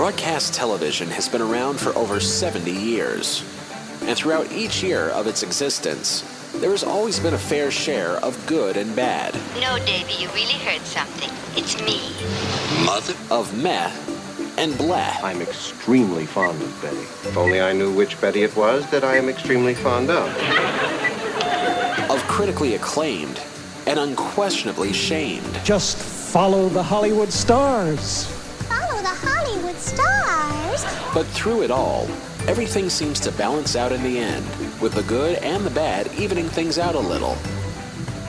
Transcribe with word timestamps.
Broadcast 0.00 0.54
television 0.54 1.10
has 1.10 1.28
been 1.28 1.42
around 1.42 1.78
for 1.78 1.94
over 1.94 2.20
70 2.20 2.70
years. 2.72 3.42
And 4.04 4.16
throughout 4.16 4.50
each 4.50 4.82
year 4.82 5.10
of 5.10 5.26
its 5.26 5.42
existence, 5.42 6.22
there 6.54 6.70
has 6.70 6.82
always 6.82 7.20
been 7.20 7.34
a 7.34 7.38
fair 7.38 7.70
share 7.70 8.12
of 8.24 8.34
good 8.46 8.78
and 8.78 8.96
bad. 8.96 9.34
No, 9.60 9.78
Davy, 9.84 10.14
you 10.14 10.30
really 10.30 10.54
heard 10.54 10.80
something. 10.86 11.28
It's 11.54 11.76
me. 11.82 12.00
Mother? 12.86 13.12
Of 13.30 13.54
meh 13.62 13.92
and 14.56 14.72
bleh. 14.72 15.22
I'm 15.22 15.42
extremely 15.42 16.24
fond 16.24 16.62
of 16.62 16.80
Betty. 16.80 16.96
If 17.28 17.36
only 17.36 17.60
I 17.60 17.74
knew 17.74 17.92
which 17.92 18.18
Betty 18.22 18.42
it 18.42 18.56
was 18.56 18.90
that 18.90 19.04
I 19.04 19.18
am 19.18 19.28
extremely 19.28 19.74
fond 19.74 20.08
of. 20.08 20.34
Of 22.10 22.22
critically 22.26 22.74
acclaimed 22.74 23.38
and 23.86 23.98
unquestionably 23.98 24.94
shamed. 24.94 25.60
Just 25.62 25.98
follow 25.98 26.70
the 26.70 26.82
Hollywood 26.82 27.30
stars. 27.30 28.39
Hollywood 29.50 29.76
stars. 29.76 30.84
But 31.12 31.26
through 31.26 31.62
it 31.62 31.70
all, 31.72 32.04
everything 32.46 32.88
seems 32.88 33.18
to 33.20 33.32
balance 33.32 33.74
out 33.74 33.90
in 33.90 34.02
the 34.02 34.18
end, 34.18 34.46
with 34.80 34.94
the 34.94 35.02
good 35.02 35.38
and 35.42 35.64
the 35.64 35.70
bad 35.70 36.06
evening 36.14 36.48
things 36.48 36.78
out 36.78 36.94
a 36.94 37.00
little. 37.00 37.36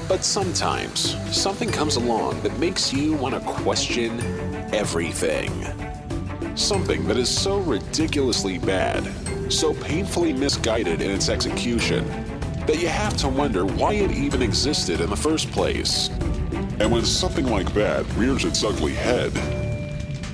But 0.07 0.23
sometimes, 0.23 1.15
something 1.35 1.69
comes 1.69 1.95
along 1.95 2.41
that 2.41 2.57
makes 2.57 2.91
you 2.91 3.13
want 3.13 3.35
to 3.35 3.41
question 3.41 4.19
everything. 4.73 5.51
Something 6.55 7.07
that 7.07 7.17
is 7.17 7.29
so 7.29 7.59
ridiculously 7.59 8.57
bad, 8.57 9.07
so 9.51 9.75
painfully 9.75 10.33
misguided 10.33 11.01
in 11.01 11.11
its 11.11 11.29
execution, 11.29 12.03
that 12.65 12.79
you 12.79 12.87
have 12.87 13.15
to 13.17 13.29
wonder 13.29 13.65
why 13.65 13.93
it 13.93 14.11
even 14.11 14.41
existed 14.41 15.01
in 15.01 15.09
the 15.09 15.15
first 15.15 15.51
place. 15.51 16.09
And 16.79 16.91
when 16.91 17.05
something 17.05 17.45
like 17.45 17.71
that 17.75 18.11
rears 18.15 18.43
its 18.43 18.63
ugly 18.63 18.93
head, 18.93 19.31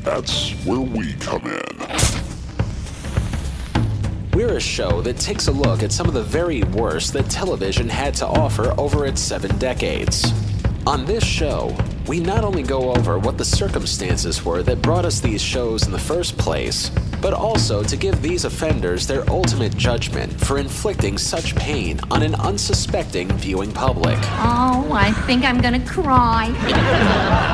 that's 0.07 0.51
where 0.65 0.79
we 0.79 1.11
come 1.15 1.45
in. 1.47 1.77
We're 4.33 4.55
a 4.55 4.61
show 4.61 5.01
that 5.01 5.17
takes 5.17 5.47
a 5.47 5.51
look 5.51 5.83
at 5.83 5.91
some 5.91 6.07
of 6.07 6.13
the 6.13 6.23
very 6.23 6.63
worst 6.63 7.11
that 7.11 7.29
television 7.29 7.89
had 7.89 8.13
to 8.15 8.25
offer 8.25 8.73
over 8.79 9.05
its 9.05 9.19
seven 9.19 9.57
decades. 9.57 10.31
On 10.85 11.05
this 11.05 11.25
show, 11.25 11.75
we 12.07 12.19
not 12.21 12.45
only 12.45 12.63
go 12.63 12.93
over 12.93 13.19
what 13.19 13.37
the 13.37 13.43
circumstances 13.43 14.45
were 14.45 14.63
that 14.63 14.81
brought 14.81 15.03
us 15.03 15.19
these 15.19 15.41
shows 15.41 15.85
in 15.85 15.91
the 15.91 15.99
first 15.99 16.37
place, 16.37 16.89
but 17.21 17.33
also 17.33 17.83
to 17.83 17.97
give 17.97 18.21
these 18.21 18.45
offenders 18.45 19.05
their 19.05 19.29
ultimate 19.29 19.75
judgment 19.75 20.31
for 20.39 20.57
inflicting 20.57 21.17
such 21.17 21.55
pain 21.55 21.99
on 22.09 22.23
an 22.23 22.33
unsuspecting 22.35 23.27
viewing 23.33 23.71
public. 23.71 24.17
Oh, 24.39 24.89
I 24.91 25.11
think 25.25 25.43
I'm 25.43 25.59
gonna 25.59 25.85
cry. 25.85 26.53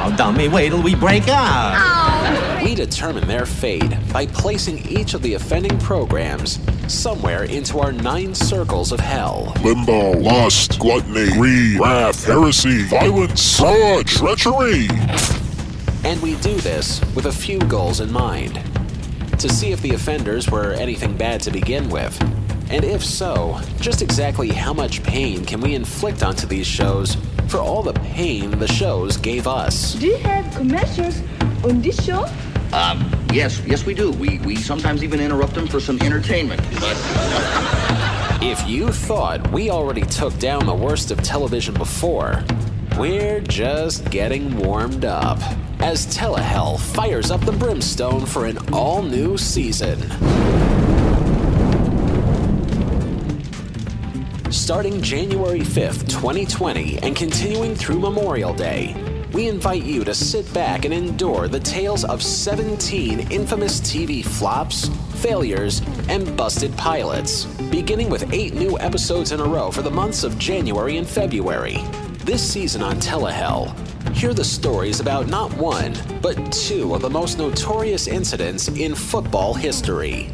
Oh, 0.06 0.16
dummy, 0.16 0.48
wait 0.48 0.70
till 0.70 0.84
we 0.84 0.94
break 0.94 1.24
up. 1.28 1.74
Oh. 1.76 2.62
We 2.64 2.76
determine 2.76 3.28
their 3.28 3.46
fate 3.46 3.92
by 4.12 4.28
placing 4.28 4.88
each 4.88 5.16
of 5.16 5.22
the 5.22 5.34
offending 5.34 5.78
programs 5.80 6.59
somewhere 6.88 7.44
into 7.44 7.80
our 7.80 7.92
nine 7.92 8.34
circles 8.36 8.92
of 8.92 9.00
hell. 9.00 9.53
Limbo, 9.64 10.14
lust, 10.20 10.80
gluttony, 10.80 11.31
greed, 11.34 11.80
wrath, 11.80 12.25
heresy, 12.25 12.84
violence, 12.84 13.58
fraud, 13.58 14.06
treachery. 14.08 14.88
And 16.03 16.22
we 16.22 16.36
do 16.36 16.56
this 16.58 17.00
with 17.16 17.28
a 17.28 17.31
few 17.31 17.59
goals 17.59 18.00
in 18.00 18.12
mind. 18.12 18.62
To 19.40 19.50
see 19.50 19.72
if 19.72 19.81
the 19.81 19.94
offenders 19.94 20.50
were 20.50 20.73
anything 20.73 21.17
bad 21.17 21.42
to 21.42 21.52
begin 21.52 21.90
with. 21.90 22.20
And 22.70 22.84
if 22.84 23.03
so, 23.03 23.59
just 23.80 24.02
exactly 24.02 24.50
how 24.50 24.73
much 24.73 25.03
pain 25.03 25.45
can 25.45 25.62
we 25.62 25.75
inflict 25.75 26.23
onto 26.23 26.47
these 26.47 26.68
shows 26.68 27.18
for 27.47 27.59
all 27.59 27.84
the 27.84 27.94
pain 27.94 28.52
the 28.58 28.68
shows 28.68 29.18
gave 29.18 29.47
us? 29.47 29.94
Do 29.95 30.08
you 30.08 30.18
have 30.18 30.56
commercials 30.56 31.22
on 31.64 31.81
this 31.81 32.03
show? 32.03 32.25
Um, 32.73 33.09
yes, 33.31 33.61
yes, 33.66 33.85
we 33.85 33.93
do. 33.93 34.11
We, 34.11 34.39
we 34.39 34.55
sometimes 34.55 35.03
even 35.03 35.19
interrupt 35.19 35.53
them 35.53 35.67
for 35.67 35.79
some 35.79 36.02
entertainment. 36.02 36.61
But 36.79 36.97
If 38.45 38.67
you 38.67 38.91
thought 38.91 39.51
we 39.53 39.69
already 39.69 40.01
took 40.01 40.38
down 40.38 40.66
the 40.66 40.75
worst 40.75 41.12
of 41.12 41.23
television 41.23 41.73
before, 41.75 42.44
we're 42.97 43.39
just 43.39 44.12
getting 44.12 44.57
warmed 44.57 45.06
up 45.06 45.39
as 45.79 46.06
Telehell 46.07 46.78
fires 46.78 47.31
up 47.31 47.39
the 47.45 47.53
brimstone 47.53 48.25
for 48.25 48.45
an 48.45 48.57
all 48.73 49.01
new 49.01 49.38
season. 49.38 49.97
Starting 54.51 55.01
January 55.01 55.62
5th, 55.62 56.09
2020, 56.09 57.00
and 57.01 57.16
continuing 57.16 57.75
through 57.75 58.00
Memorial 58.00 58.53
Day, 58.53 58.94
we 59.33 59.47
invite 59.47 59.83
you 59.83 60.03
to 60.03 60.13
sit 60.13 60.51
back 60.53 60.85
and 60.85 60.94
endure 60.94 61.47
the 61.47 61.59
tales 61.59 62.05
of 62.05 62.21
17 62.21 63.31
infamous 63.31 63.81
TV 63.81 64.23
flops, 64.23 64.89
failures, 65.16 65.81
and 66.07 66.38
busted 66.38 66.75
pilots, 66.77 67.45
beginning 67.71 68.09
with 68.09 68.31
eight 68.31 68.53
new 68.53 68.77
episodes 68.79 69.31
in 69.31 69.39
a 69.39 69.44
row 69.44 69.71
for 69.71 69.81
the 69.81 69.89
months 69.89 70.23
of 70.23 70.38
January 70.38 70.97
and 70.97 71.07
February. 71.07 71.77
This 72.19 72.47
season 72.47 72.83
on 72.83 72.97
Telehell, 72.97 73.75
hear 74.16 74.35
the 74.35 74.45
stories 74.45 74.99
about 74.99 75.27
not 75.27 75.51
one, 75.57 75.97
but 76.21 76.35
two 76.51 76.94
of 76.94 77.01
the 77.01 77.09
most 77.09 77.39
notorious 77.39 78.07
incidents 78.07 78.67
in 78.67 78.94
football 78.94 79.55
history. 79.55 80.29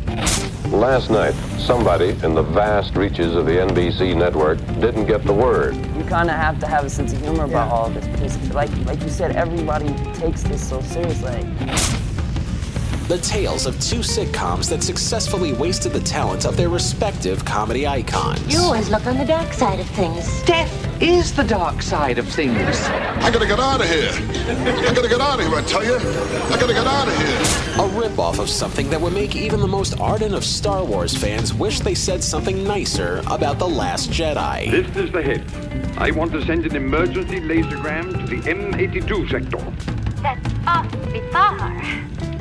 Last 0.71 1.09
night, 1.09 1.33
somebody 1.57 2.09
in 2.23 2.35
the 2.35 2.43
vast 2.43 2.95
reaches 2.95 3.33
of 3.33 3.45
the 3.45 3.53
NBC 3.53 4.15
network 4.15 4.59
didn't 4.79 5.05
get 5.05 5.23
the 5.23 5.33
word. 5.33 5.73
You 6.09 6.15
kind 6.15 6.31
of 6.31 6.37
have 6.37 6.59
to 6.61 6.65
have 6.65 6.85
a 6.85 6.89
sense 6.89 7.13
of 7.13 7.21
humor 7.21 7.43
about 7.43 7.71
all 7.71 7.85
of 7.85 7.93
this 7.93 8.07
because, 8.07 8.51
like, 8.51 8.71
like 8.87 8.99
you 9.03 9.09
said, 9.09 9.35
everybody 9.35 9.93
takes 10.15 10.41
this 10.41 10.67
so 10.67 10.81
seriously. 10.81 11.43
The 13.07 13.19
tales 13.21 13.67
of 13.67 13.79
two 13.79 13.99
sitcoms 13.99 14.71
that 14.71 14.81
successfully 14.81 15.53
wasted 15.53 15.93
the 15.93 15.99
talent 15.99 16.45
of 16.45 16.57
their 16.57 16.69
respective 16.69 17.45
comedy 17.45 17.85
icons. 17.85 18.51
You 18.51 18.59
always 18.59 18.89
look 18.89 19.05
on 19.05 19.19
the 19.19 19.25
dark 19.25 19.53
side 19.53 19.79
of 19.79 19.87
things. 19.89 20.41
Death 20.45 20.73
is 20.99 21.31
the 21.31 21.43
dark 21.43 21.83
side 21.83 22.17
of 22.17 22.27
things. 22.27 22.57
I 22.87 23.29
gotta 23.31 23.45
get 23.45 23.59
out 23.59 23.79
of 23.79 23.87
here. 23.87 24.09
I 24.09 24.91
gotta 24.95 25.09
get 25.09 25.21
out 25.21 25.39
of 25.39 25.45
here, 25.45 25.55
I 25.55 25.61
tell 25.61 25.85
you. 25.85 25.93
I 25.95 26.57
gotta 26.59 26.73
get 26.73 26.87
out 26.87 27.07
of 27.07 27.15
here. 27.17 27.38
A 27.99 28.01
ripoff 28.01 28.39
of 28.39 28.49
something 28.49 28.89
that 28.91 29.01
would 29.01 29.11
make 29.11 29.35
even 29.35 29.59
the 29.59 29.67
most 29.67 29.99
ardent 29.99 30.33
of 30.33 30.45
Star 30.45 30.85
Wars 30.85 31.13
fans 31.13 31.53
wish 31.53 31.81
they 31.81 31.93
said 31.93 32.23
something 32.23 32.63
nicer 32.63 33.21
about 33.27 33.59
The 33.59 33.67
Last 33.67 34.09
Jedi. 34.09 34.71
This 34.71 34.95
is 34.95 35.11
the 35.11 35.21
head. 35.21 35.43
I 35.97 36.11
want 36.11 36.31
to 36.31 36.45
send 36.45 36.65
an 36.65 36.77
emergency 36.77 37.41
lasergram 37.41 38.13
to 38.13 38.37
the 38.37 38.41
M82 38.49 39.29
sector. 39.29 39.57
That's 40.21 40.49
awfully 40.65 41.19
far. 41.31 41.75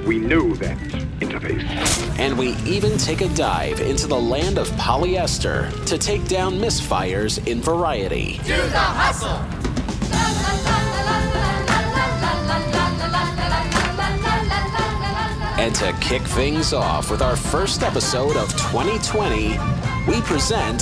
We 0.06 0.20
know 0.20 0.54
that 0.54 0.78
interface. 1.18 1.66
And 2.20 2.38
we 2.38 2.50
even 2.58 2.96
take 2.96 3.20
a 3.20 3.28
dive 3.34 3.80
into 3.80 4.06
the 4.06 4.20
land 4.20 4.58
of 4.58 4.68
polyester 4.72 5.72
to 5.86 5.98
take 5.98 6.28
down 6.28 6.54
misfires 6.60 7.44
in 7.48 7.60
Variety. 7.60 8.38
Do 8.44 8.54
the 8.54 8.78
hustle. 8.78 9.40
And 15.58 15.74
to 15.74 15.92
kick 16.00 16.22
things 16.22 16.72
off 16.72 17.10
with 17.10 17.20
our 17.20 17.34
first 17.34 17.82
episode 17.82 18.36
of 18.36 18.48
2020, 18.52 19.58
we 20.06 20.20
present. 20.22 20.80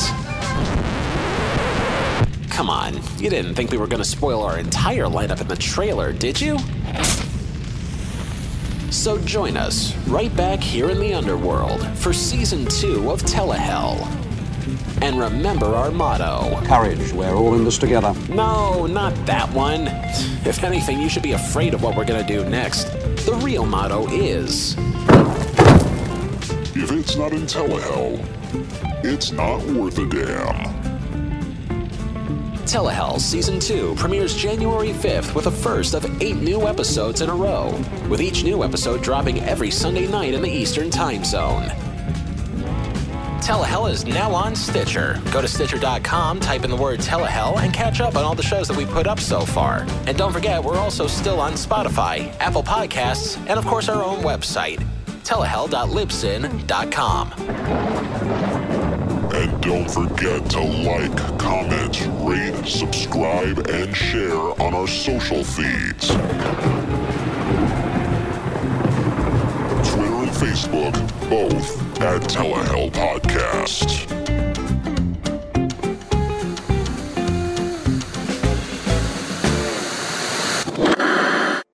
Come 2.50 2.69
on, 2.69 3.00
you 3.16 3.31
didn't 3.31 3.54
think 3.54 3.70
we 3.70 3.78
were 3.78 3.87
going 3.87 4.03
to 4.03 4.09
spoil 4.09 4.42
our 4.42 4.59
entire 4.59 5.04
lineup 5.04 5.41
in 5.41 5.48
the 5.48 5.56
trailer, 5.56 6.12
did 6.12 6.38
you? 6.38 6.59
So 8.91 9.19
join 9.19 9.56
us 9.56 9.97
right 10.09 10.34
back 10.37 10.60
here 10.60 10.91
in 10.91 11.00
the 11.00 11.14
underworld 11.14 11.81
for 11.97 12.12
season 12.12 12.66
two 12.66 13.10
of 13.10 13.22
Telehell. 13.22 14.25
And 15.03 15.19
remember 15.19 15.67
our 15.67 15.91
motto 15.91 16.61
Courage, 16.65 17.12
we're 17.12 17.34
all 17.34 17.55
in 17.55 17.65
this 17.65 17.79
together. 17.79 18.15
No, 18.29 18.87
not 18.87 19.15
that 19.27 19.51
one. 19.53 19.89
If 20.47 20.65
anything, 20.65 21.01
you 21.01 21.09
should 21.09 21.23
be 21.23 21.33
afraid 21.33 21.75
of 21.75 21.83
what 21.83 21.97
we're 21.97 22.05
gonna 22.05 22.27
do 22.27 22.45
next. 22.49 22.85
The 23.26 23.38
real 23.43 23.67
motto 23.67 24.09
is 24.09 24.75
If 26.75 26.93
it's 26.93 27.17
not 27.17 27.32
in 27.32 27.43
Telehell, 27.43 28.25
it's 29.05 29.32
not 29.32 29.62
worth 29.67 29.99
a 29.99 30.06
damn. 30.06 30.76
Telehell 32.67 33.20
Season 33.20 33.61
2 33.61 33.94
premieres 33.97 34.35
January 34.35 34.93
5th 34.93 35.35
with 35.35 35.47
a 35.47 35.50
first 35.50 35.94
of 35.94 36.05
eight 36.20 36.37
new 36.37 36.67
episodes 36.67 37.20
in 37.20 37.31
a 37.31 37.35
row, 37.35 37.79
with 38.09 38.20
each 38.20 38.43
new 38.43 38.65
episode 38.65 39.03
dropping 39.03 39.41
every 39.44 39.70
Sunday 39.70 40.09
night 40.09 40.35
in 40.35 40.43
the 40.43 40.50
Eastern 40.50 40.91
Time 40.91 41.25
Zone. 41.25 41.70
Telehell 43.41 43.91
is 43.91 44.05
now 44.05 44.33
on 44.33 44.55
Stitcher. 44.56 45.21
Go 45.33 45.41
to 45.41 45.49
Stitcher.com, 45.49 46.41
type 46.41 46.65
in 46.65 46.71
the 46.71 46.77
word 46.77 47.00
Telehell, 47.00 47.62
and 47.62 47.73
catch 47.73 48.00
up 48.00 48.17
on 48.17 48.25
all 48.25 48.35
the 48.35 48.43
shows 48.43 48.69
that 48.69 48.77
we 48.77 48.85
put 48.87 49.06
up 49.06 49.21
so 49.21 49.41
far. 49.41 49.87
And 50.06 50.17
don't 50.17 50.33
forget, 50.33 50.62
we're 50.62 50.79
also 50.79 51.06
still 51.06 51.41
on 51.41 51.53
Spotify, 51.53 52.35
Apple 52.41 52.62
Podcasts, 52.62 53.37
and 53.49 53.59
of 53.59 53.67
course 53.67 53.88
our 53.88 54.03
own 54.03 54.23
website, 54.23 54.85
telehell.libsyn.com. 55.25 57.33
And 59.33 59.62
don't 59.62 59.91
forget 59.91 60.49
to 60.50 60.61
like, 60.61 61.39
comment, 61.39 62.09
rate, 62.21 62.67
subscribe, 62.67 63.69
and 63.69 63.94
share 63.94 64.61
on 64.62 64.75
our 64.75 64.89
social 64.89 65.44
feeds. 65.44 66.11
Facebook, 70.37 70.94
both 71.31 72.00
at 72.00 72.21
Telehell 72.23 72.91
Podcast. 72.93 74.45